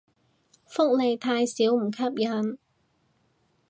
[0.65, 2.57] 福利太少唔吸引